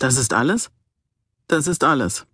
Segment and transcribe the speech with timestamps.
[0.00, 0.70] Das ist alles?
[1.46, 2.26] Das ist alles.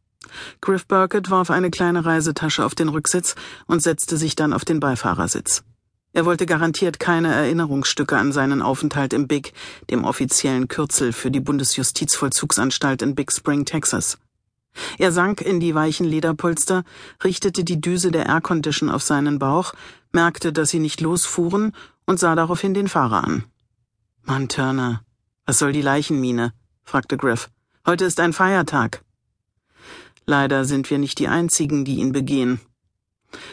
[0.60, 3.35] Griff Burkett warf eine kleine Reisetasche auf den Rücksitz
[3.66, 5.64] und setzte sich dann auf den Beifahrersitz.
[6.12, 9.52] Er wollte garantiert keine Erinnerungsstücke an seinen Aufenthalt im Big,
[9.90, 14.17] dem offiziellen Kürzel für die Bundesjustizvollzugsanstalt in Big Spring, Texas.
[14.96, 16.85] Er sank in die weichen Lederpolster,
[17.25, 19.75] richtete die Düse der Aircondition auf seinen Bauch,
[20.12, 21.73] merkte, dass sie nicht losfuhren
[22.07, 23.45] und sah daraufhin den Fahrer an.
[24.23, 25.03] Mann, Turner,
[25.46, 26.53] was soll die Leichenmine?
[26.85, 27.51] fragte Griff.
[27.87, 29.05] Heute ist ein Feiertag.
[30.24, 32.61] Leider sind wir nicht die einzigen, die ihn begehen.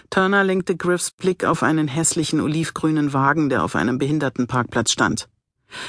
[0.09, 5.29] Turner lenkte Griffs Blick auf einen hässlichen olivgrünen Wagen, der auf einem Behindertenparkplatz stand.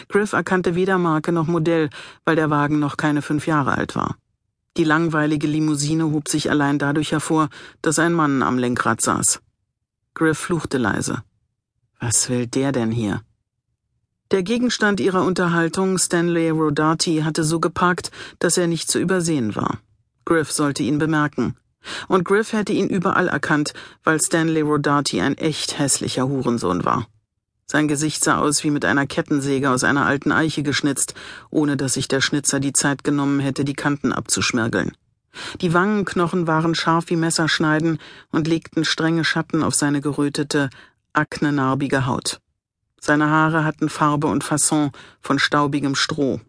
[0.08, 1.88] Griff erkannte weder Marke noch Modell,
[2.26, 4.16] weil der Wagen noch keine fünf Jahre alt war.
[4.76, 7.48] Die langweilige Limousine hob sich allein dadurch hervor,
[7.80, 9.40] dass ein Mann am Lenkrad saß.
[10.12, 11.22] Griff fluchte leise.
[11.98, 13.22] Was will der denn hier?
[14.30, 19.78] Der Gegenstand ihrer Unterhaltung, Stanley Rodati, hatte so geparkt, dass er nicht zu übersehen war.
[20.24, 21.56] Griff sollte ihn bemerken.
[22.08, 27.06] Und Griff hätte ihn überall erkannt, weil Stanley Rodati ein echt hässlicher Hurensohn war.
[27.66, 31.14] Sein Gesicht sah aus wie mit einer Kettensäge aus einer alten Eiche geschnitzt,
[31.50, 34.92] ohne dass sich der Schnitzer die Zeit genommen hätte, die Kanten abzuschmirgeln.
[35.60, 37.98] Die Wangenknochen waren scharf wie Messerschneiden
[38.30, 40.70] und legten strenge Schatten auf seine gerötete,
[41.12, 42.40] aknenarbige Haut.
[43.06, 46.40] Seine Haare hatten Farbe und Fasson von staubigem Stroh.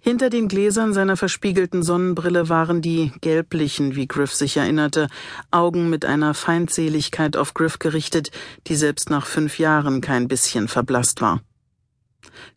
[0.00, 5.08] Hinter den Gläsern seiner verspiegelten Sonnenbrille waren die gelblichen, wie Griff sich erinnerte,
[5.50, 8.30] Augen mit einer Feindseligkeit auf Griff gerichtet,
[8.66, 11.42] die selbst nach fünf Jahren kein bisschen verblasst war.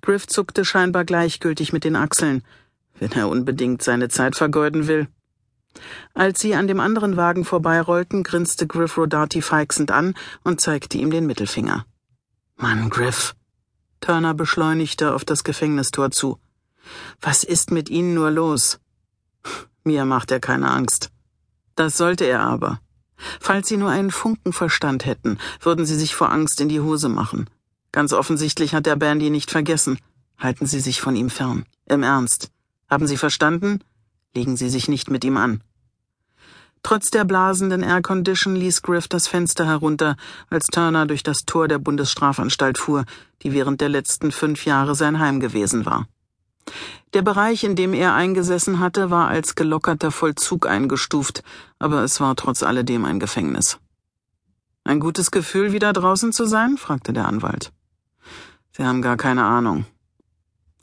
[0.01, 2.43] Griff zuckte scheinbar gleichgültig mit den Achseln,
[2.97, 5.09] wenn er unbedingt seine Zeit vergeuden will.
[6.13, 10.13] Als sie an dem anderen Wagen vorbeirollten, grinste Griff Rodati feixend an
[10.45, 11.85] und zeigte ihm den Mittelfinger.
[12.55, 13.35] Mann, Griff.
[13.99, 16.39] Turner beschleunigte auf das Gefängnistor zu.
[17.21, 18.79] Was ist mit Ihnen nur los?
[19.83, 21.09] Mir macht er keine Angst.
[21.75, 22.79] Das sollte er aber.
[23.39, 27.09] Falls Sie nur einen Funken Verstand hätten, würden Sie sich vor Angst in die Hose
[27.09, 27.49] machen.
[27.91, 29.99] Ganz offensichtlich hat der Bandy nicht vergessen.
[30.37, 31.65] Halten Sie sich von ihm fern.
[31.85, 32.49] Im Ernst.
[32.89, 33.79] Haben Sie verstanden?
[34.35, 35.63] Legen Sie sich nicht mit ihm an.
[36.83, 40.17] Trotz der blasenden Aircondition ließ Griff das Fenster herunter,
[40.49, 43.05] als Turner durch das Tor der Bundesstrafanstalt fuhr,
[43.41, 46.07] die während der letzten fünf Jahre sein Heim gewesen war.
[47.13, 51.43] Der Bereich, in dem er eingesessen hatte, war als gelockerter Vollzug eingestuft,
[51.79, 53.79] aber es war trotz alledem ein Gefängnis.
[54.83, 56.77] Ein gutes Gefühl, wieder draußen zu sein?
[56.77, 57.71] fragte der Anwalt.
[58.71, 59.85] Sie haben gar keine Ahnung.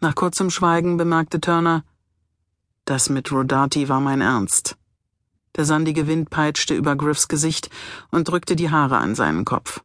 [0.00, 1.84] Nach kurzem Schweigen bemerkte Turner,
[2.86, 4.76] das mit Rodati war mein Ernst.
[5.60, 7.68] Der sandige Wind peitschte über Griffs Gesicht
[8.10, 9.82] und drückte die Haare an seinen Kopf.